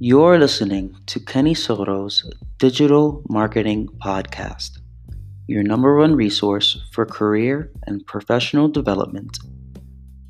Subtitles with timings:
[0.00, 2.24] You're listening to Kenny Soto's
[2.58, 4.78] Digital Marketing Podcast,
[5.48, 9.36] your number one resource for career and professional development,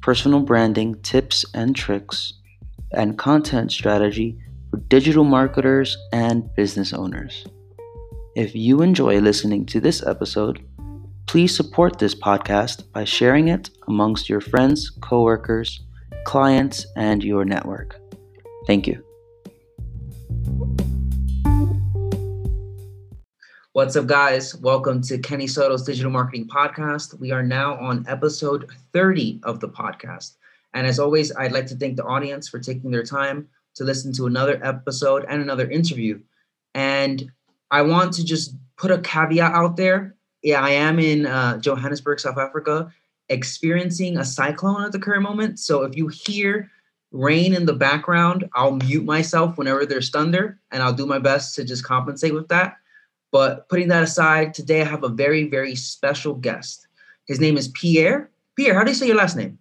[0.00, 2.32] personal branding tips and tricks,
[2.92, 4.38] and content strategy
[4.70, 7.46] for digital marketers and business owners.
[8.36, 10.66] If you enjoy listening to this episode,
[11.26, 15.82] please support this podcast by sharing it amongst your friends, coworkers,
[16.24, 18.00] clients, and your network.
[18.66, 19.07] Thank you.
[23.78, 24.56] What's up, guys?
[24.56, 27.16] Welcome to Kenny Soto's Digital Marketing Podcast.
[27.20, 30.34] We are now on episode 30 of the podcast.
[30.74, 34.12] And as always, I'd like to thank the audience for taking their time to listen
[34.14, 36.20] to another episode and another interview.
[36.74, 37.30] And
[37.70, 40.16] I want to just put a caveat out there.
[40.42, 42.92] Yeah, I am in uh, Johannesburg, South Africa,
[43.28, 45.60] experiencing a cyclone at the current moment.
[45.60, 46.70] So if you hear
[47.10, 51.54] rain in the background, I'll mute myself whenever there's thunder and I'll do my best
[51.56, 52.76] to just compensate with that.
[53.30, 56.86] But putting that aside, today I have a very, very special guest.
[57.26, 58.30] His name is Pierre.
[58.56, 59.58] Pierre, how do you say your last name?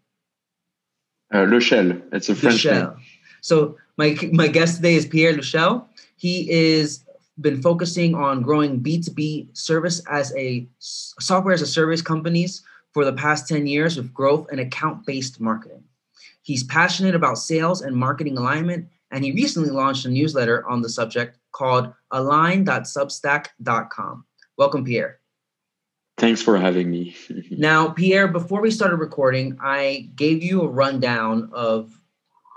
[1.34, 2.02] Uh, Lechelle.
[2.14, 2.96] It's a French Lechelle.
[2.96, 3.06] name.
[3.42, 5.86] So my my guest today is Pierre Lechelle.
[6.16, 7.04] He is
[7.40, 13.14] been focusing on growing B2B service as a software as a service companies for the
[13.14, 15.84] past 10 years with growth and account-based marketing.
[16.48, 20.88] He's passionate about sales and marketing alignment, and he recently launched a newsletter on the
[20.88, 24.26] subject called align.substack.com.
[24.58, 25.20] Welcome, Pierre.
[26.18, 27.18] Thanks for having me.
[27.52, 32.00] now, Pierre, before we started recording, I gave you a rundown of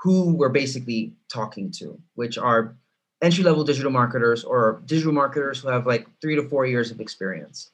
[0.05, 2.77] who we're basically talking to, which are
[3.23, 7.01] entry level digital marketers or digital marketers who have like three to four years of
[7.01, 7.73] experience.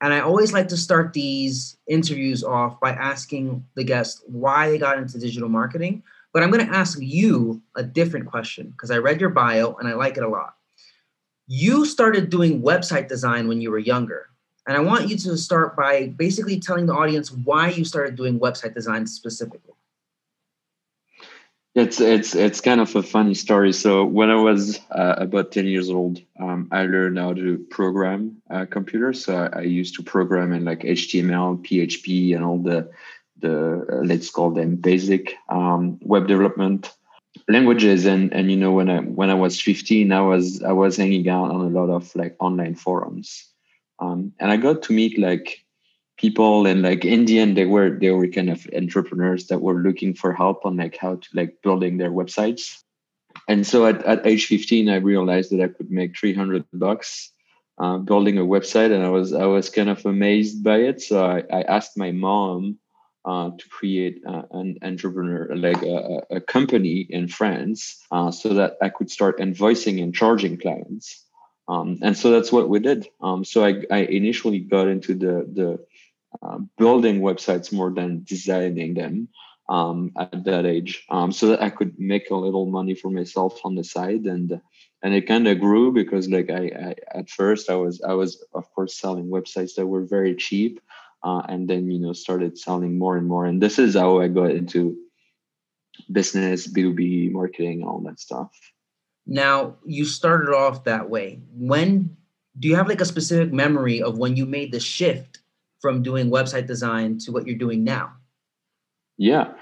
[0.00, 4.78] And I always like to start these interviews off by asking the guest why they
[4.78, 6.02] got into digital marketing.
[6.32, 9.88] But I'm going to ask you a different question because I read your bio and
[9.88, 10.54] I like it a lot
[11.48, 14.26] you started doing website design when you were younger.
[14.66, 18.38] And I want you to start by basically telling the audience why you started doing
[18.38, 19.72] website design specifically.
[21.78, 23.72] It's it's it's kind of a funny story.
[23.72, 28.42] So when I was uh, about ten years old, um, I learned how to program
[28.50, 29.12] a computer.
[29.12, 32.90] So I, I, used to program in like HTML, PHP, and all the
[33.38, 36.92] the uh, let's call them basic um, web development
[37.46, 40.96] languages and and you know when i when i was 15 i was i was
[40.96, 43.46] hanging out on a lot of like online forums
[44.00, 45.64] um, and i got to meet like
[46.18, 50.32] people and like indian they were they were kind of entrepreneurs that were looking for
[50.32, 52.82] help on like how to like building their websites
[53.48, 57.32] and so at, at age 15 i realized that i could make 300 bucks
[57.80, 61.24] uh, building a website and i was i was kind of amazed by it so
[61.24, 62.78] i, I asked my mom
[63.24, 68.78] uh, to create uh, an entrepreneur, like a, a company in France, uh, so that
[68.80, 71.26] I could start invoicing and charging clients.
[71.68, 73.06] Um, and so that's what we did.
[73.20, 75.84] Um, so I, I, initially got into the the
[76.42, 79.28] uh, building websites more than designing them
[79.68, 83.60] um, at that age, um, so that I could make a little money for myself
[83.64, 84.60] on the side and
[85.02, 88.44] and it kind of grew because like I, I, at first i was i was
[88.52, 90.80] of course selling websites that were very cheap
[91.22, 93.44] uh, and then you know started selling more and more.
[93.46, 94.96] And this is how i got into
[96.10, 98.50] business b2b marketing all that stuff.
[99.26, 101.40] Now you started off that way.
[101.52, 102.16] When
[102.58, 105.40] do you have like a specific memory of when you made the shift
[105.80, 108.12] from doing website design to what you're doing now?
[109.16, 109.52] Yeah.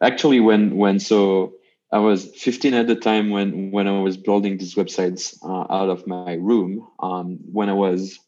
[0.00, 1.54] Actually when when so
[1.92, 5.88] i was 15 at the time when when i was building these websites uh, out
[5.88, 6.86] of my room.
[7.00, 8.18] Um, when i was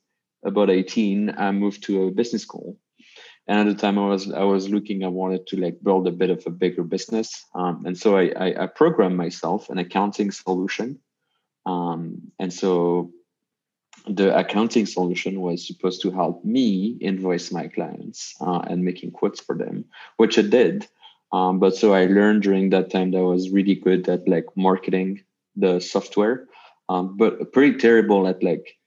[0.45, 2.79] about 18 i moved to a business school.
[3.47, 6.13] And at the time i was i was looking i wanted to like build a
[6.13, 7.45] bit of a bigger business.
[7.55, 11.01] Um, and so I, I, I programmed myself an accounting solution.
[11.67, 13.13] Um, and so
[14.07, 19.41] the accounting solution was supposed to help me invoice my clients uh, and making quotes
[19.41, 19.85] for them
[20.17, 20.87] which it did
[21.33, 24.47] um, but so i learned during that time that I was really good at like
[24.57, 25.23] marketing
[25.57, 26.47] the software
[26.89, 28.79] um, but pretty terrible at like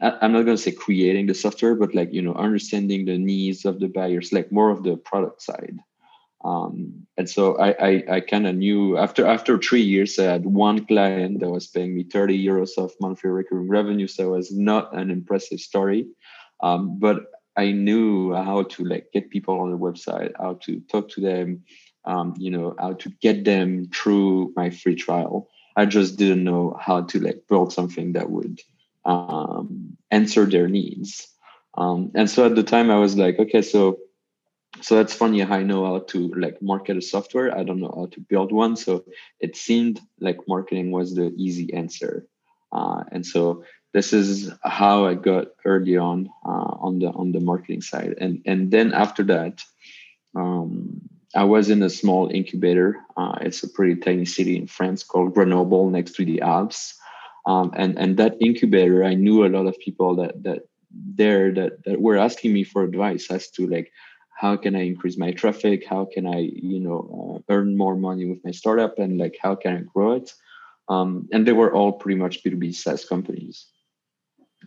[0.00, 3.64] I'm not going to say creating the software, but like you know, understanding the needs
[3.64, 5.78] of the buyers, like more of the product side.
[6.44, 10.44] Um, and so I I, I kind of knew after after three years, I had
[10.44, 14.52] one client that was paying me 30 euros of monthly recurring revenue, so it was
[14.52, 16.06] not an impressive story,
[16.62, 17.26] um, but
[17.56, 21.62] I knew how to like get people on the website, how to talk to them,
[22.04, 25.48] um, you know, how to get them through my free trial.
[25.76, 28.60] I just didn't know how to like build something that would
[29.04, 31.28] um, answer their needs.
[31.76, 33.98] Um, and so at the time, I was like, okay, so
[34.84, 37.56] so that's funny i know how to like market a software.
[37.56, 38.76] I don't know how to build one.
[38.76, 39.04] So
[39.40, 42.26] it seemed like marketing was the easy answer.
[42.70, 43.64] Uh, and so
[43.94, 48.14] this is how i got early on uh, on the on the marketing side.
[48.20, 49.62] And and then after that
[50.36, 51.00] um,
[51.34, 53.00] i was in a small incubator.
[53.16, 56.94] Uh, it's a pretty tiny city in france called grenoble next to the alps.
[57.46, 60.60] Um, and and that incubator i knew a lot of people that that
[60.94, 63.90] there that, that were asking me for advice as to like
[64.34, 65.86] how can i increase my traffic?
[65.86, 69.54] How can i you know uh, earn more money with my startup and like how
[69.54, 70.32] can i grow it?
[70.88, 73.66] Um, and they were all pretty much b2b saas companies.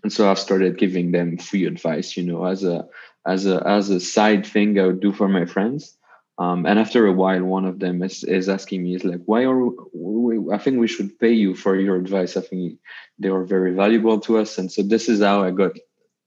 [0.04, 2.88] And so i've started giving them free advice you know as a
[3.26, 5.98] as a as a side thing i would do for my friends.
[6.40, 9.44] Um, and after a while one of them is, is asking me is like why
[9.44, 9.60] are
[9.94, 12.38] we, i think we should pay you for your advice.
[12.38, 12.80] I think
[13.18, 14.58] they were very valuable to us.
[14.60, 15.76] And so this is how i got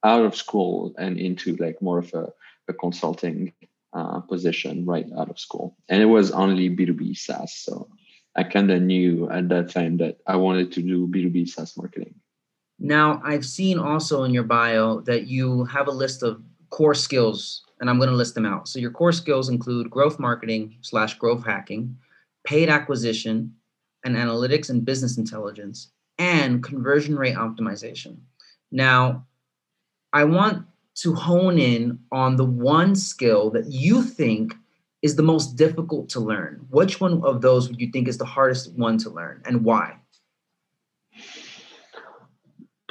[0.04, 2.28] out of school and into like more of a,
[2.70, 3.52] a consulting
[3.93, 5.76] uh, position right out of school.
[5.88, 7.55] And it was only B2B SaaS.
[7.55, 7.88] So
[8.37, 12.14] I kind of knew at that time that I wanted to do B2B SaaS marketing.
[12.78, 16.40] Now, I've seen also in your bio that you have a list of
[16.70, 18.69] core skills, and I'm going to list them out.
[18.69, 21.94] So, your core skills include growth marketing slash growth hacking,
[22.44, 23.55] paid acquisition,
[24.05, 28.16] and analytics and business intelligence, and conversion rate optimization.
[28.73, 29.26] Now,
[30.14, 30.64] I want
[31.00, 34.55] to hone in on the one skill that you think
[35.02, 36.67] is the most difficult to learn.
[36.70, 39.97] Which one of those would you think is the hardest one to learn and why?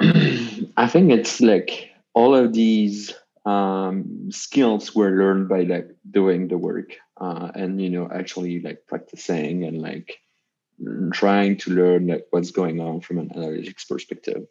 [0.00, 3.14] I think it's like all of these
[3.46, 8.86] um, skills were learned by like doing the work uh, and you know actually like
[8.88, 10.18] practicing and like
[11.12, 14.46] trying to learn like what's going on from an analytics perspective.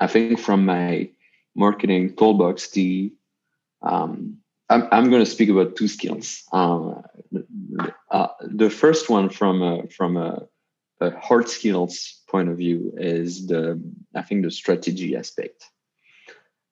[0.00, 1.10] I think from my
[1.56, 3.12] marketing toolbox, the
[3.82, 4.38] um,
[4.68, 6.42] I'm, I'm going to speak about two skills.
[6.52, 7.02] Um,
[8.10, 10.42] uh, the first one from a, from a,
[11.00, 13.80] a, hard skills point of view is the
[14.14, 15.64] I think the strategy aspect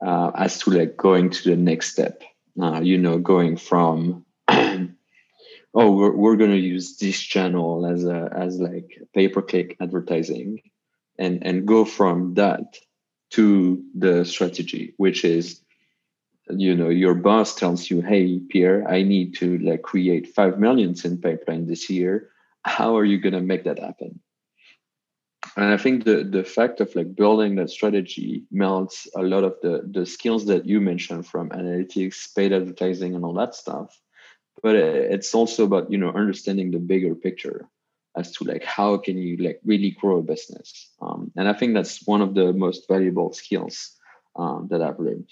[0.05, 2.23] uh, as to like going to the next step.
[2.61, 4.91] Uh, you know, going from oh
[5.75, 10.61] we're, we're going to use this channel as a as like pay per click advertising,
[11.19, 12.77] and and go from that
[13.35, 15.61] to the strategy, which is
[16.51, 21.05] you know your boss tells you hey pierre i need to like create 5 millions
[21.05, 22.29] in pipeline this year.
[22.67, 24.21] How are you going to make that happen?
[25.57, 29.55] And i think the the fact of like building that strategy melts a lot of
[29.63, 33.89] the the skills that you mentioned from analytics paid advertising and all that stuff.
[34.63, 37.69] But uh, it's also about you know understanding the bigger picture
[38.17, 40.91] as to like how can you like really grow a business?
[41.01, 43.93] Um, and i think that's one of the most valuable skills
[44.37, 45.29] um, that i've learned.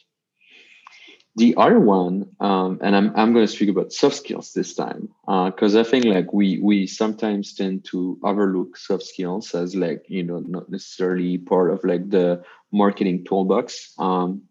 [1.36, 5.08] The other one um, and i'm, I'm going to speak about soft skills this time
[5.26, 10.04] because uh, i think like we we sometimes tend to overlook soft skills as like
[10.08, 12.42] you know not necessarily part of like the
[12.72, 13.92] marketing toolbox.
[13.98, 14.42] Um,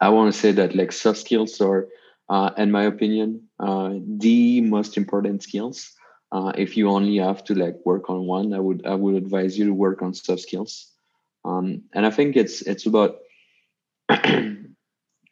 [0.00, 1.88] i want to say that like soft skills are
[2.30, 5.92] uh, in my opinion uh, the most important skills
[6.32, 9.58] uh, if you only have to like work on one, I would I would advise
[9.58, 10.90] you to work on soft skills.
[11.44, 13.18] Um, and I think it's it's about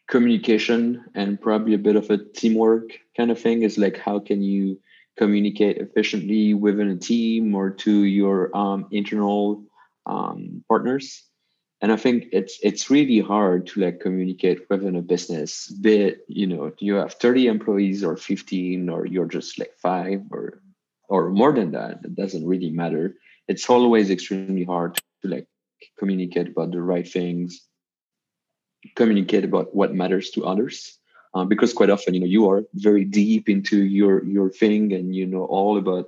[0.09, 3.63] communication and probably a bit of a teamwork kind of thing.
[3.63, 4.81] Is like how can you
[5.19, 9.65] communicate efficiently within a team or to your um, internal
[10.07, 11.25] um, partners.
[11.81, 15.73] And I think it's it's really hard to like communicate within a business.
[15.85, 20.61] It, you know, you have 30 employees or 15 or you're just like five or
[21.09, 23.15] or more than that it doesn't really matter.
[23.49, 25.47] It's always extremely hard to, like
[25.99, 27.69] communicate about the right things
[28.95, 30.99] communicate about what matters to others
[31.35, 35.15] uh, because quite often you know you are very deep into your your thing and
[35.15, 36.07] you know all about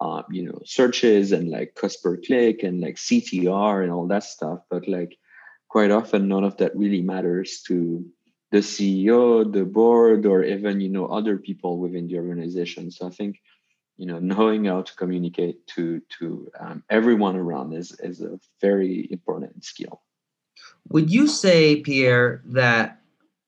[0.00, 4.24] um, you know searches and like cost per click and like ctr and all that
[4.24, 4.60] stuff.
[4.70, 5.16] But like
[5.68, 8.04] quite often none of that really matters to
[8.50, 12.90] the ceo the board or even you know other people within the organization.
[12.90, 13.40] So i think
[14.00, 19.06] you know knowing how to communicate to to um, everyone around is is a very
[19.10, 20.00] important skill.
[20.88, 23.00] Would you say pierre that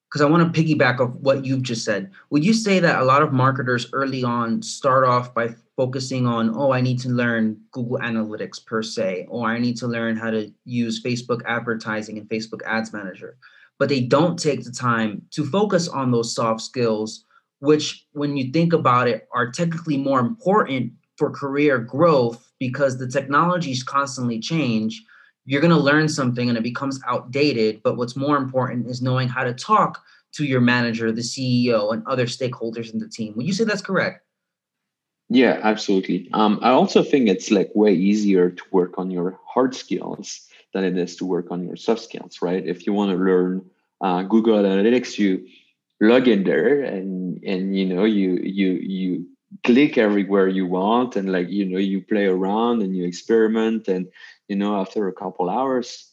[0.09, 3.05] because i want to piggyback off what you've just said would you say that a
[3.05, 7.59] lot of marketers early on start off by focusing on oh i need to learn
[7.71, 12.29] google analytics per se or i need to learn how to use facebook advertising and
[12.29, 13.39] facebook ads manager
[13.79, 17.25] but they don't take the time to focus on those soft skills
[17.63, 23.07] which, when you think about it, are technically more important for career growth because the
[23.07, 25.01] technologies constantly change.
[25.45, 27.81] You're going to learn something and it becomes outdated.
[27.85, 30.03] But what's more important is knowing how to talk
[30.33, 33.35] to your manager, the CEO, and other stakeholders in the team.
[33.37, 34.27] Would you say that's correct?
[35.29, 36.31] Yeah, absolutely.
[36.33, 40.83] Um, I also think it's like way easier to work on your hard skills than
[40.83, 42.67] it is to work on your soft skills, right?
[42.67, 43.65] If you want to learn
[44.01, 45.47] uh, Google Analytics, you
[46.03, 49.27] log in there and and you know you you you
[49.65, 54.09] click everywhere you want and like you know you play around and you experiment and
[54.49, 56.13] you know after a couple hours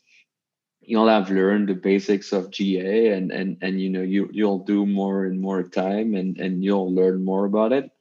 [0.90, 4.86] you'll have learned the basics of GA and and and you know you you'll do
[4.86, 7.92] more and more time and and you'll learn more about it.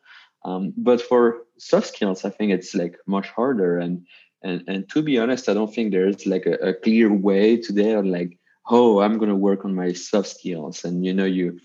[0.44, 4.06] Um, but for soft skills, I think it's like much harder and
[4.42, 7.94] and and to be honest, I don't think there's like a, a clear way today
[7.94, 8.38] on like
[8.70, 11.58] oh I'm gonna work on my soft skills and you know you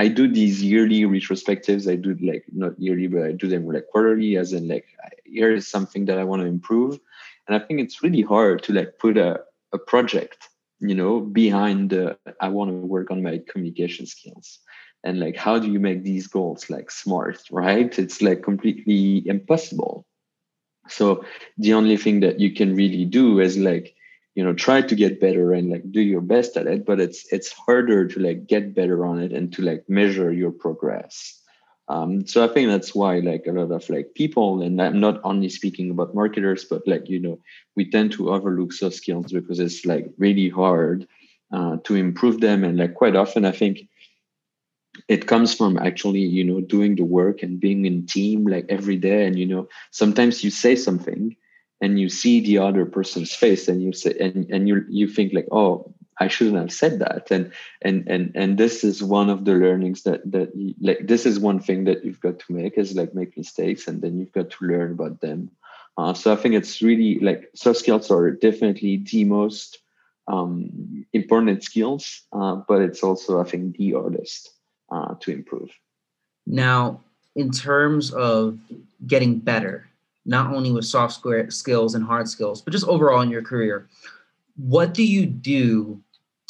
[0.00, 1.84] I do these yearly retrospectives.
[1.86, 4.86] I do like not yearly, but I do them like quarterly, as in like
[5.26, 6.98] here is something that I want to improve.
[7.46, 9.40] And I think it's really hard to like put a,
[9.74, 14.60] a project, you know, behind the I want to work on my communication skills.
[15.04, 17.92] And like how do you make these goals like smart, right?
[17.98, 20.06] It's like completely impossible.
[20.88, 21.26] So
[21.58, 23.94] the only thing that you can really do is like
[24.34, 27.26] you know try to get better and like do your best at it but it's
[27.32, 31.36] it's harder to like get better on it and to like measure your progress.
[31.88, 35.20] Um, so i think that's why like a lot of like people and i'm not
[35.24, 37.40] only speaking about marketers but like you know
[37.74, 41.08] we tend to overlook soft skills because it's like really hard
[41.52, 42.62] uh, to improve them.
[42.62, 43.88] And like quite often i think
[45.08, 48.96] it comes from actually you know doing the work and being in team like every
[48.96, 49.26] day.
[49.26, 51.36] And you know sometimes you say something
[51.80, 55.32] and you see the other person's face and you say and, and you you think
[55.32, 57.30] like oh i shouldn't have said that.
[57.30, 57.50] And
[57.82, 61.40] and and and this is one of the learnings that that you, like this is
[61.40, 64.50] one thing that you've got to make is like make mistakes and then you've got
[64.50, 65.50] to learn about them.
[65.96, 69.78] Uh, so i think it's really like soft skills are definitely the most
[70.28, 74.50] um, important skills uh, but it's also i think the hardest
[74.92, 75.70] uh, to improve.
[76.46, 77.00] Now
[77.34, 78.58] in terms of
[79.06, 79.89] getting better
[80.30, 83.88] not only with soft skills and hard skills, but just overall in your career.
[84.56, 86.00] What do you do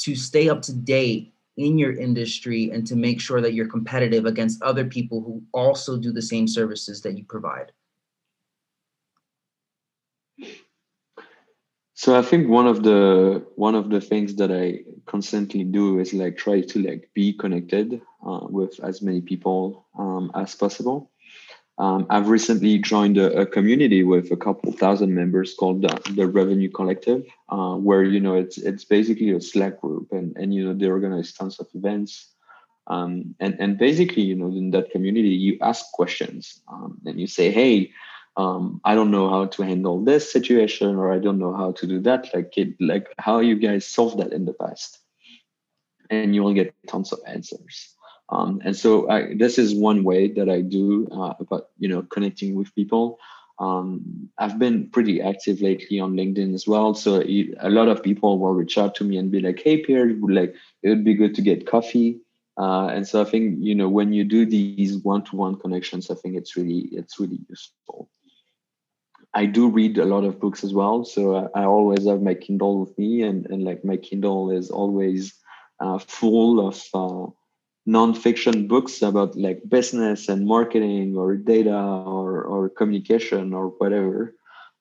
[0.00, 4.26] to stay up to date in your industry and to make sure that you're competitive
[4.26, 7.72] against other people who also do the same services that you provide?
[11.94, 16.12] So I think one of the one of the things that I constantly do is
[16.12, 21.10] like try to like be connected uh, with as many people um, as possible.
[21.80, 26.26] Um, I've recently joined a, a, community with a couple thousand members called the, the
[26.26, 30.62] Revenue Collective, uh, where you know it's it's basically a Slack group, and and you
[30.62, 32.28] know they organize tons of events,
[32.86, 37.26] um, and and basically you know in that community you ask questions, um, and you
[37.26, 37.92] say, hey,
[38.36, 41.86] um, I don't know how to handle this situation, or I don't know how to
[41.86, 42.28] do that.
[42.34, 44.98] Like it, like how you guys solved that in the past,
[46.10, 47.96] and you will get tons of answers.
[48.30, 52.02] Um, and so I, this is one way that I do uh, about you know
[52.02, 53.18] connecting with people.
[53.58, 56.94] Um, I've been pretty active lately on LinkedIn as well.
[56.94, 60.08] So a lot of people will reach out to me and be like, "Hey, Pierre,
[60.08, 62.20] like it would be good to get coffee."
[62.56, 66.36] Uh, and so I think you know when you do these one-to-one connections, I think
[66.36, 68.08] it's really it's really useful.
[69.32, 72.34] I do read a lot of books as well, so I, I always have my
[72.34, 75.34] Kindle with me, and and like my Kindle is always
[75.80, 77.30] uh, full of uh,
[77.88, 84.34] nonfiction books about like business and marketing or data or, or communication or whatever.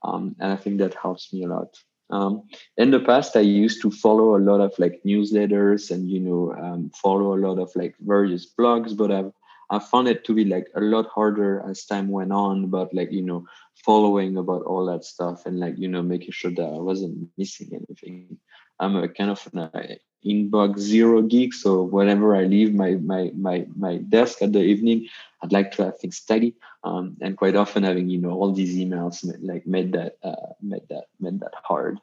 [0.04, 1.76] Um, and I think that helps me a lot.
[2.12, 2.44] Um,
[2.78, 6.54] in the past, I used to follow a lot of like newsletters and you know
[6.54, 9.32] um, follow a lot of like various blogs, but I've
[9.70, 12.68] I found it to be like a lot harder as time went on.
[12.68, 13.46] But like you know
[13.86, 17.70] following about all that stuff and like you know making sure that I wasn't missing
[17.74, 18.38] anything.
[18.80, 21.54] I'm a kind of an inbox zero geek.
[21.54, 25.08] So whenever I leave my my my my desk at the evening,
[25.42, 26.56] I'd like to have things tidy.
[26.84, 30.88] Um, and quite often having you know all these emails like made that uh, made
[30.90, 32.00] that made that hard.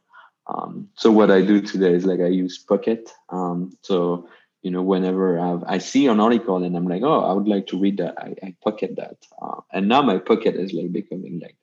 [0.46, 3.10] Um, so what I do today is like I use Pocket.
[3.30, 4.28] Um, so
[4.66, 7.68] you know whenever I've, i see an article and I'm like, oh, I would like
[7.68, 9.18] to read that, I, I pocket that.
[9.40, 11.56] Uh, and now my Pocket is like becoming like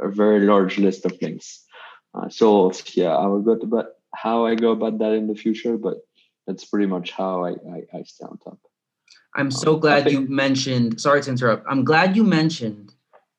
[0.00, 1.64] a very large list of links.
[2.12, 5.36] Uh, so yeah, I will go to but how I go about that in the
[5.36, 5.98] future, but
[6.44, 8.58] that's pretty much how I, I, I stay on top.
[9.36, 11.64] I'm so um, glad think- you mentioned, sorry to interrupt.
[11.70, 12.94] I'm glad you mentioned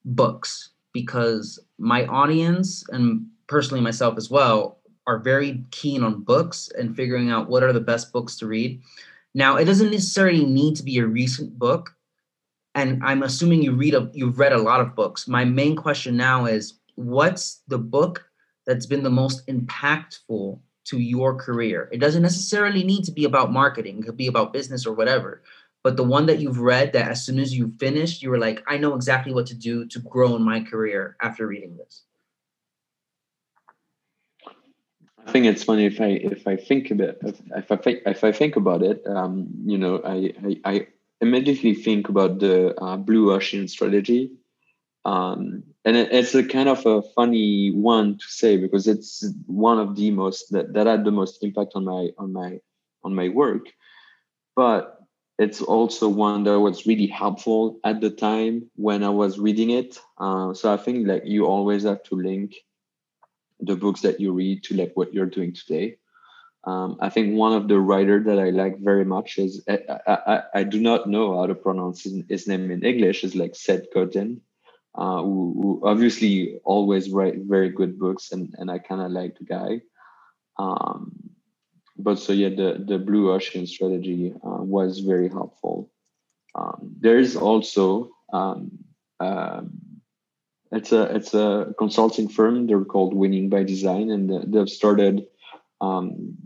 [0.06, 6.96] books because my audience and personally myself as well are very keen on books and
[6.96, 8.82] figuring out what are the best books to read.
[9.34, 11.90] Now, it doesn't necessarily need to be a recent book,
[12.76, 15.28] and I'm assuming you read a you've read a lot of books.
[15.28, 18.26] My main question now is, what's the book
[18.66, 21.90] that's been the most impactful to your career?
[21.92, 25.44] It doesn't necessarily need to be about marketing, it could be about business or whatever.
[25.84, 28.62] But the one that you've read that as soon as you finished, you were like,
[28.68, 32.04] I know exactly what to do to grow in my career after reading this.
[35.26, 38.32] I think it's funny if I if I think about if I think if I
[38.32, 40.88] think about it, um, you know, I, I, I
[41.22, 44.32] immediately think about the uh, blue ocean strategy,
[45.06, 49.80] um, and it, it's a kind of a funny one to say because it's one
[49.80, 52.60] of the most that, that had the most impact on my on my
[53.04, 53.68] on my work,
[54.56, 54.98] but
[55.38, 60.00] it's also one that was really helpful at the time when I was reading it.
[60.18, 62.56] Uh, so I think like you always have to link
[63.62, 65.98] the books that you read to like what you're doing today.
[66.64, 70.44] Um, I think one of the writer that I like very much is I, I,
[70.54, 74.42] I do not know how to pronounce his, name in English is like Seth Godin,
[74.94, 79.40] uh, who, who, obviously always write very good books and, and I kind of like
[79.40, 79.82] the guy.
[80.60, 81.32] Um,
[81.98, 85.90] but so yeah, the, the blue ocean strategy uh, was very helpful.
[86.54, 88.72] Um, there is also um,
[89.20, 89.81] um
[90.72, 92.66] it's a it's a consulting firm.
[92.66, 95.28] They're called Winning by Design, and they've started
[95.82, 96.38] um,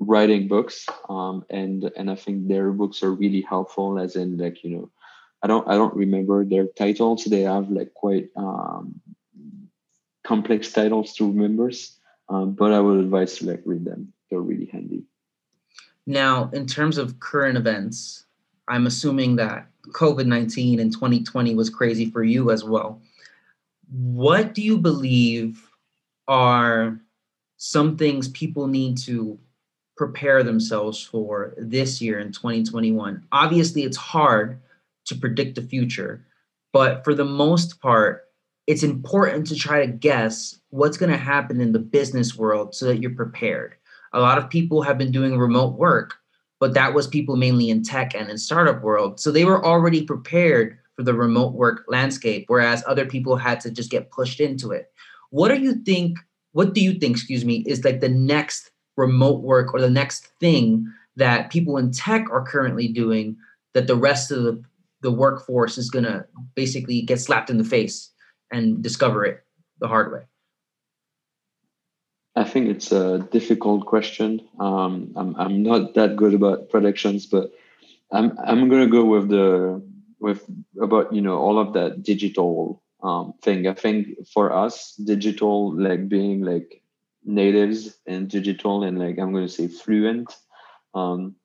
[0.00, 0.86] writing books.
[1.08, 3.98] Um, and and I think their books are really helpful.
[3.98, 4.90] As in, like you know,
[5.42, 7.24] I don't I don't remember their titles.
[7.24, 9.00] They have like quite um,
[10.24, 11.70] complex titles to remember.
[12.28, 14.12] Um, but I would advise to like read them.
[14.30, 15.04] They're really handy.
[16.06, 18.24] Now, in terms of current events,
[18.66, 23.00] I'm assuming that COVID 19 in 2020 was crazy for you as well
[23.90, 25.68] what do you believe
[26.28, 27.00] are
[27.56, 29.38] some things people need to
[29.96, 33.26] prepare themselves for this year in 2021?
[33.32, 34.60] Obviously, it's hard
[35.06, 36.24] to predict the future,
[36.72, 38.24] but for the most part,
[38.66, 42.86] it's important to try to guess what's going to happen in the business world so
[42.86, 43.74] that you're prepared.
[44.12, 46.14] A lot of people have been doing remote work,
[46.60, 49.18] but that was people mainly in tech and in startup world.
[49.18, 53.70] So they were already prepared for the remote work landscape, whereas other people had to
[53.70, 54.92] just get pushed into it.
[55.30, 56.18] What do you think?
[56.52, 60.26] What do you think, excuse me, is like the next remote work or the next
[60.40, 60.86] thing
[61.16, 63.34] that people in tech are currently doing
[63.72, 64.62] that the rest of the,
[65.00, 68.10] the workforce is going to basically get slapped in the face
[68.52, 69.42] and discover it
[69.78, 70.20] the hard way?
[72.36, 74.46] I think it's a difficult question.
[74.58, 77.52] Um, I'm, I'm not that good about predictions, but
[78.12, 79.80] I'm, I'm going to go with the
[80.20, 80.44] with
[80.80, 83.66] about you know all of that digital um, thing.
[83.66, 86.82] I think for us, digital like being like
[87.24, 90.34] natives and digital and like I'm going to say fluent.
[90.94, 91.36] Um,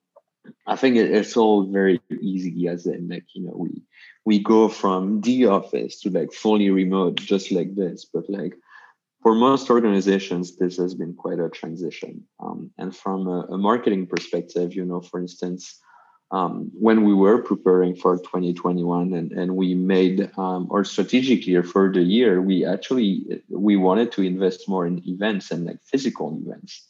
[0.66, 3.82] I think it, it's all very easy as in like you know we
[4.24, 8.54] we go from the office to like fully remote just like this, but like
[9.22, 12.24] for most organizations this has been quite a transition.
[12.38, 15.80] Um, and from a, a marketing perspective, you know, for instance
[16.30, 21.62] um, when we were preparing for 2021 and, and we made um, our strategic year
[21.62, 26.36] for the year we actually we wanted to invest more in events and like physical
[26.44, 26.84] events.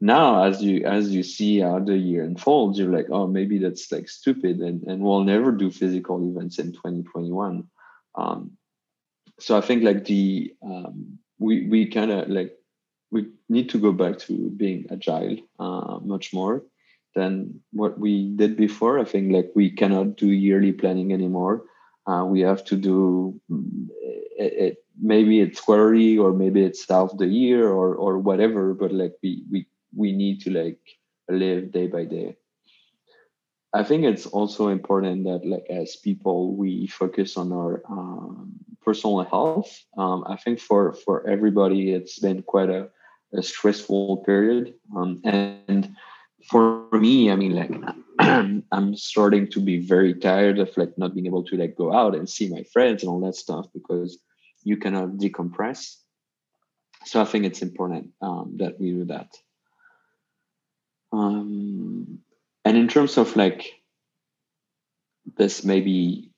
[0.00, 3.90] Now as you as you see how the year unfolds you're like oh maybe that's
[3.90, 7.66] like stupid and, and we'll never do physical events in 2021
[8.16, 8.50] um,
[9.40, 12.52] so i think like the um, we we kind of like
[13.10, 16.64] we need to go back to being agile uh, much more
[17.14, 18.98] than what we did before.
[18.98, 21.64] I think like we cannot do yearly planning anymore.
[22.06, 23.40] Uh, we have to do
[24.36, 28.74] it, it, maybe it's quarterly or maybe it's half the year or or whatever.
[28.74, 30.80] But like we we we need to like
[31.28, 32.36] live day by day.
[33.72, 38.52] I think it's also important that like as people we focus on our um,
[38.84, 39.70] personal health.
[39.96, 42.88] Um, I think for for everybody it's been quite a,
[43.32, 45.96] a stressful period um, and
[46.46, 47.70] for me, I mean, like
[48.18, 52.14] I'm starting to be very tired of like not being able to like go out
[52.14, 54.18] and see my friends and all that stuff because
[54.62, 55.96] you cannot decompress.
[57.04, 59.30] So I think it's important um, that we do that.
[61.12, 62.20] Um,
[62.64, 63.72] and in terms of like
[65.36, 66.30] this, maybe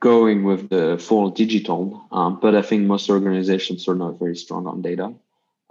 [0.00, 4.66] going with the full digital, um, but I think most organizations are not very strong
[4.66, 5.14] on data.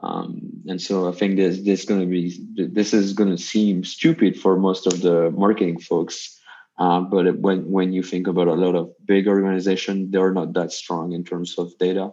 [0.03, 3.85] Um, and so I think this this going to be this is going to seem
[3.85, 6.37] stupid for most of the marketing folks,
[6.77, 10.73] uh, but when when you think about a lot of big organizations, they're not that
[10.73, 12.11] strong in terms of data,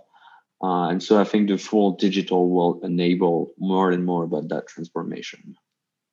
[0.62, 4.68] uh, and so I think the full digital will enable more and more about that
[4.68, 5.56] transformation.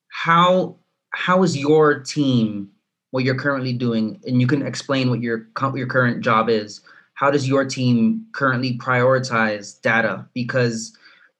[0.08, 0.78] How
[1.10, 2.70] how is your team
[3.10, 6.80] what you're currently doing, and you can explain what your your current job is.
[7.14, 10.26] How does your team currently prioritize data?
[10.34, 10.96] Because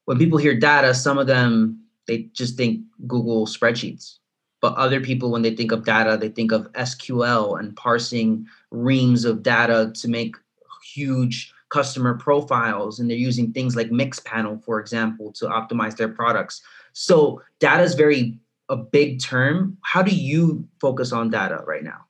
[0.09, 4.15] when people hear data, some of them they just think Google spreadsheets.
[4.59, 9.23] But other people, when they think of data, they think of SQL and parsing reams
[9.23, 10.35] of data to make
[10.83, 12.99] huge customer profiles.
[12.99, 16.63] And they're using things like Mixpanel, for example, to optimize their products.
[16.93, 18.35] So data is very
[18.67, 19.77] a big term.
[19.83, 22.08] How do you focus on data right now?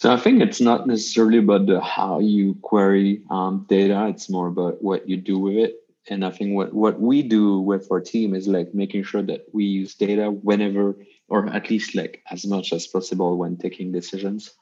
[0.00, 4.06] So I think it's not necessarily about the how you query um, data.
[4.08, 5.74] It's more about what you do with it.
[6.08, 9.44] And I think what, what we do with our team is like making sure that
[9.52, 10.96] we use data whenever,
[11.28, 14.54] or at least like as much as possible when taking decisions.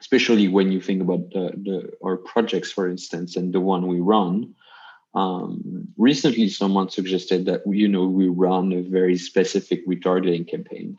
[0.00, 4.00] Especially when you think about the, the our projects, for instance, and the one we
[4.00, 4.52] run.
[5.14, 10.98] Um, recently, someone suggested that you know we run a very specific retargeting campaign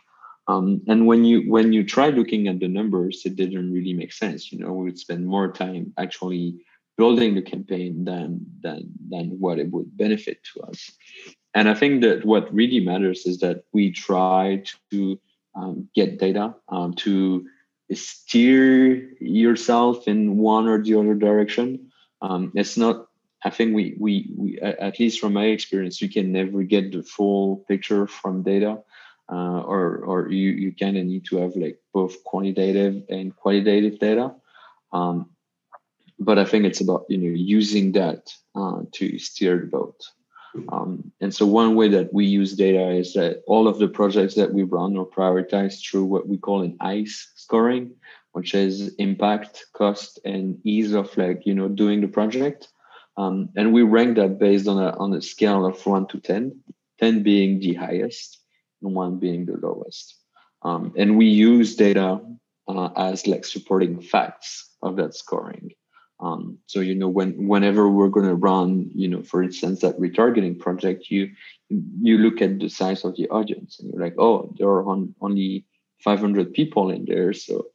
[0.50, 4.12] um, and when you when you try looking at the numbers, it didn't really make
[4.12, 4.52] sense.
[4.52, 6.58] You know, we would spend more time actually
[6.98, 10.92] building the campaign than than than what it would benefit to us.
[11.54, 15.20] And I think that what really matters is that we try to
[15.56, 17.46] um, get data um, to
[17.94, 21.92] steer yourself in one or the other direction.
[22.24, 23.06] Um, it's not.
[23.46, 27.04] I think we we we at least from my experience, you can never get the
[27.04, 28.82] full picture from data
[29.32, 34.00] uh, or or you you kind of need to have like both quantitative and qualitative
[34.00, 34.34] data.
[34.92, 35.30] Um,
[36.20, 40.04] but I think it's about you know using that uh, to steer the boat.
[40.70, 44.34] Um, and so one way that we use data is that all of the projects
[44.34, 47.92] that we run are prioritized through what we call an ICE scoring,
[48.32, 52.70] which is impact, cost, and ease of like you know doing the project.
[53.16, 56.60] Um, and we rank that based on a on a scale of one to 10,
[57.00, 58.39] 10 being the highest
[58.88, 60.16] one being the lowest.
[60.62, 62.20] Um, and we use data
[62.68, 65.72] uh, as like supporting facts of that scoring.
[66.22, 70.00] Um, so you know when whenever we're going to run, you know, for instance, that
[70.00, 71.32] retargeting project, you
[71.70, 75.16] you look at the size of the audience and you're like, oh, there are on,
[75.22, 75.66] only
[76.04, 77.68] 500 people in there, so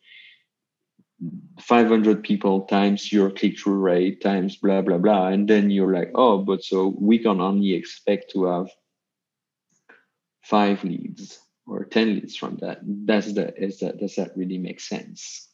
[1.60, 6.38] 500 people times your click-through rate times blah blah blah, and then you're like, oh,
[6.38, 8.68] but so we can only expect to have
[10.44, 14.80] five leads or 10 leads from that does that is that does that really make
[14.80, 15.48] sense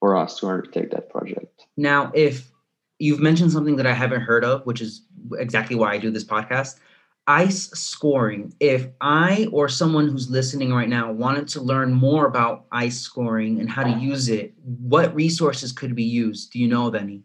[0.00, 1.66] for us to undertake that project?
[1.76, 2.50] Now if
[2.98, 5.06] you've mentioned something that i haven't heard of which is
[5.38, 6.78] exactly why i do this podcast
[7.26, 8.52] ice scoring.
[8.60, 13.60] If i or someone who's listening right now wanted to learn more about ice scoring
[13.60, 16.52] and how to use it what resources could be used?
[16.52, 17.22] Do you know of any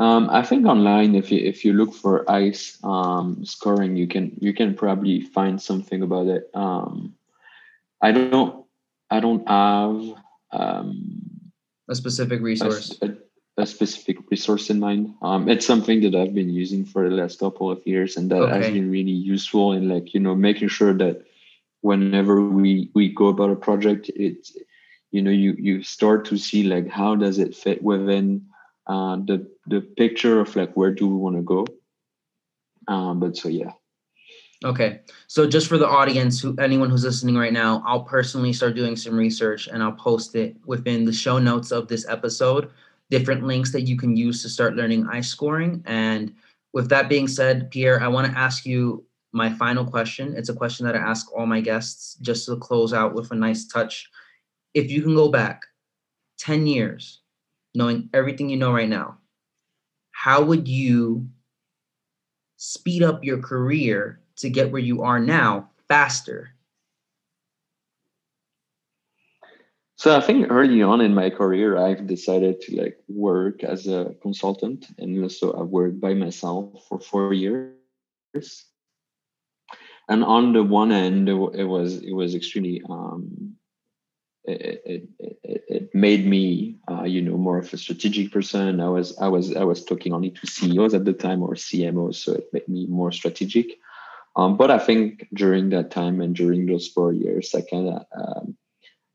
[0.00, 4.32] um, I think online, if you if you look for ice um, scoring, you can
[4.40, 6.48] you can probably find something about it.
[6.54, 7.14] Um,
[8.00, 8.64] I don't
[9.10, 10.00] I don't have
[10.52, 11.52] um,
[11.86, 12.96] a specific resource.
[13.02, 15.16] A, a, a, specific resource in mind.
[15.20, 18.40] Um, it's something that I've been using for the last couple of years, and that
[18.40, 18.56] okay.
[18.56, 21.26] has been really useful in like you know making sure that
[21.82, 24.56] whenever we we go about a project, it's
[25.10, 28.46] you know you you start to see like how does it fit within
[28.86, 31.66] uh, the the picture of like where do we want to go.
[32.88, 33.72] Um, but so yeah.
[34.62, 38.74] Okay, so just for the audience, who anyone who's listening right now, I'll personally start
[38.76, 42.70] doing some research and I'll post it within the show notes of this episode.
[43.08, 45.82] Different links that you can use to start learning ice scoring.
[45.86, 46.34] And
[46.74, 50.34] with that being said, Pierre, I want to ask you my final question.
[50.36, 53.34] It's a question that I ask all my guests just to close out with a
[53.34, 54.10] nice touch.
[54.74, 55.62] If you can go back
[56.38, 57.20] 10 years,
[57.74, 59.18] knowing everything you know right now,
[60.12, 61.28] how would you
[62.56, 66.50] speed up your career to get where you are now faster?
[69.96, 74.14] So I think early on in my career, I've decided to like work as a
[74.22, 77.74] consultant, and also I worked by myself for four years.
[80.08, 83.56] And on the one end, it was it was extremely um,
[84.44, 85.08] it,
[85.44, 88.80] it, it, made me uh, you know more of a strategic person.
[88.80, 92.16] I was i was i was talking only to ceos at the time or cmos
[92.16, 93.78] so it made me more strategic.
[94.36, 98.06] Um, but i think during that time and during those four years i kind of
[98.16, 98.56] um,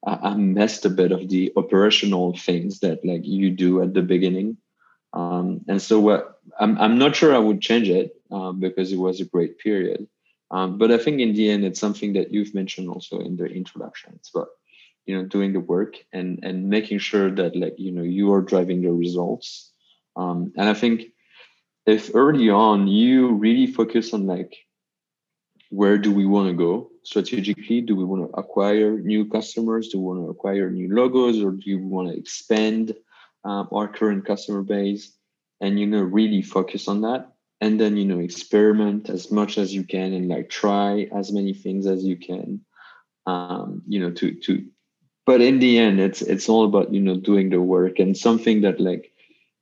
[0.05, 4.57] I, missed a bit of the operational things that like you do at the beginning.
[5.13, 8.99] Um, and so what I'm, I'm not sure i would change it uh, because it
[8.99, 10.07] was a great period.
[10.51, 13.45] Um, but i think in the end it's something that you've mentioned also in the
[13.45, 14.49] introduction it's about
[15.06, 18.41] you know doing the work and and making sure that like you know you are
[18.41, 19.72] driving the results.
[20.18, 21.12] Um, and i think
[21.86, 24.56] if early on you really focus on like
[25.70, 27.82] where do we want to go strategically?
[27.82, 29.89] Do we want to acquire new customers?
[29.89, 31.41] Do we want to acquire new logos?
[31.41, 32.96] Or do we want to expand
[33.44, 35.12] um, our current customer base?
[35.60, 37.34] And you know really focus on that.
[37.62, 41.54] And then you know experiment as much as you can and like try as many
[41.54, 42.62] things as you can
[43.26, 44.65] um, you know to to
[45.25, 47.99] but in the end it's it's all about you know doing the work.
[47.99, 49.11] And something that like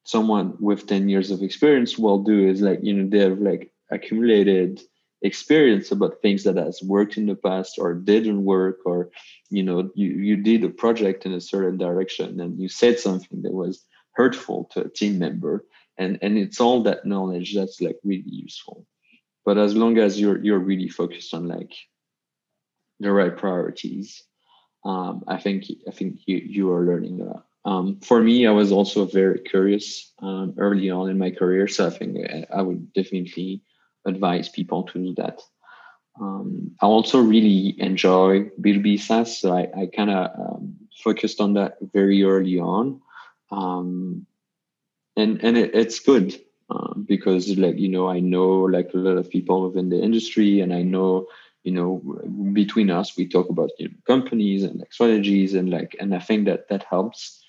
[0.03, 3.71] someone with 10 years of experience will do is like you know they have like
[3.91, 4.81] accumulated
[5.21, 9.09] experience about things that has worked in the past or didn't work or
[9.49, 13.41] you know you, you did a project in a certain direction and you said something
[13.41, 15.65] that was hurtful to a team member.
[15.97, 18.85] And and it's all that knowledge that's like really useful.
[19.45, 21.71] But as long as you're you're really focused on like
[22.99, 24.23] the right priorities
[24.85, 28.51] um, i think i think you you are learning a lot um, for me i
[28.51, 32.17] was also very curious um, early on in my career so i think
[32.53, 33.61] i would definitely
[34.05, 35.41] advise people to do that.
[36.19, 41.53] Um, i also really enjoy b2b saas so i, I kind of um, focused on
[41.55, 43.01] that very early on.
[43.51, 44.25] Um,
[45.15, 49.17] and and it, it's good uh, because like you know i know like a lot
[49.17, 51.27] of people within the industry and i know
[51.63, 52.01] you know
[52.53, 56.19] between us we talk about you know, companies and like strategies and like and i
[56.19, 57.39] think that that helps.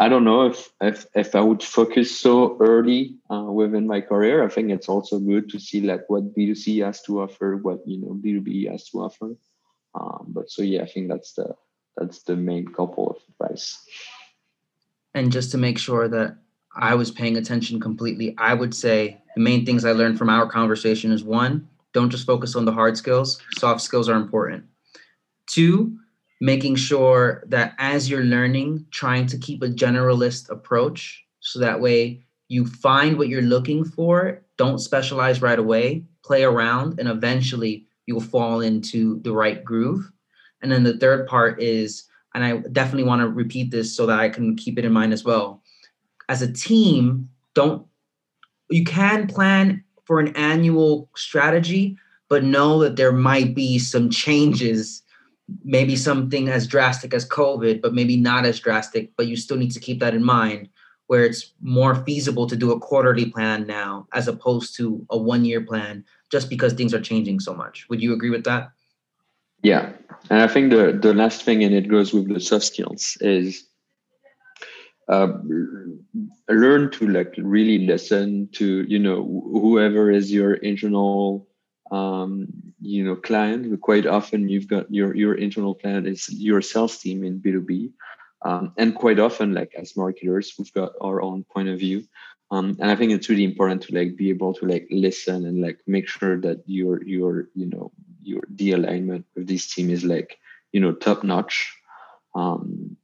[0.00, 4.44] I don't know if if, if i would focus so early uh, within my career
[4.44, 7.98] i think it's also good to see like what b2c has to offer what you
[8.00, 9.30] know b2b has to offer.
[9.98, 11.54] Um, but so yeah i think that's the
[11.96, 13.76] that's the main couple of advice.
[15.14, 16.36] And just to make sure that
[16.76, 20.48] I was paying attention completely, I would say the main things I learned from our
[20.48, 24.64] conversation is one, don't just focus on the hard skills, soft skills are important.
[25.46, 25.96] Two,
[26.40, 32.22] making sure that as you're learning, trying to keep a generalist approach so that way
[32.48, 38.20] you find what you're looking for, don't specialize right away, play around, and eventually you'll
[38.20, 40.10] fall into the right groove.
[40.62, 44.18] And then the third part is, and I definitely want to repeat this so that
[44.18, 45.62] I can keep it in mind as well
[46.28, 47.86] as a team, don't
[48.70, 51.94] you can plan for an annual strategy,
[52.30, 55.02] but know that there might be some changes,
[55.64, 59.70] maybe something as drastic as COVID, but maybe not as drastic, but you still need
[59.72, 60.70] to keep that in mind
[61.08, 65.44] where it's more feasible to do a quarterly plan now as opposed to a one
[65.44, 67.86] year plan just because things are changing so much.
[67.90, 68.70] Would you agree with that?
[69.62, 69.92] Yeah.
[70.30, 73.67] And I think the, the last thing, and it goes with the soft skills, is
[75.08, 75.28] uh,
[76.48, 81.48] learn to like really listen to you know whoever is your internal
[81.90, 82.48] um,
[82.80, 83.80] you know client.
[83.80, 87.90] Quite often you've got your your internal client is your sales team in b2b
[88.44, 92.04] um, and quite often like as marketers we've got our own point of view.
[92.50, 95.60] Um, and i think it's really important to like be able to like listen and
[95.60, 97.92] like make sure that your your you know
[98.22, 100.38] your the alignment with this team is like
[100.72, 101.74] you know top notch.
[102.34, 102.96] Um,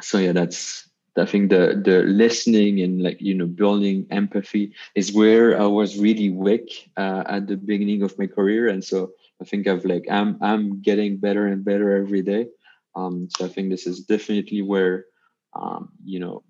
[0.00, 5.12] so yeah that's I think the the listening and like you know building empathy is
[5.12, 9.44] where I was really weak uh, at the beginning of my career, and so I
[9.44, 12.48] think I've like I'm I'm getting better and better every day.
[12.96, 15.06] Um, so I think this is definitely where
[15.54, 16.42] um, you know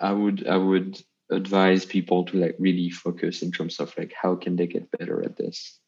[0.00, 4.34] I would I would advise people to like really focus in terms of like how
[4.34, 5.78] can they get better at this.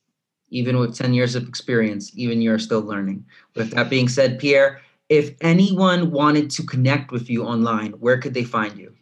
[0.50, 3.26] Even with ten years of experience, even you're still learning.
[3.54, 8.34] With that being said, Pierre if anyone wanted to connect with you online, where could
[8.34, 8.94] they find you?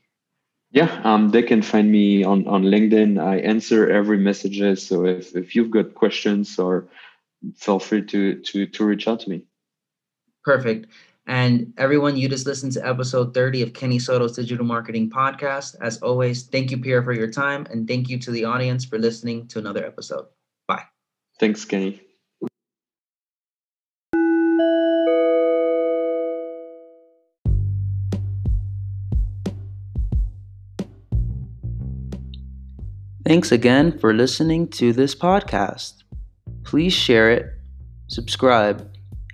[0.70, 3.22] Yeah, um, they can find me on, on LinkedIn.
[3.22, 4.86] I answer every messages.
[4.86, 6.88] So if, if you've got questions or
[7.56, 9.42] feel free to, to, to reach out to me.
[10.44, 10.88] Perfect.
[11.26, 15.74] And everyone, you just listened to episode 30 of Kenny Soto's Digital Marketing Podcast.
[15.80, 17.66] As always, thank you, Pierre, for your time.
[17.70, 20.26] And thank you to the audience for listening to another episode.
[20.68, 20.84] Bye.
[21.40, 22.05] Thanks, Kenny.
[33.26, 36.04] Thanks again for listening to this podcast.
[36.62, 37.46] Please share it,
[38.06, 38.88] subscribe,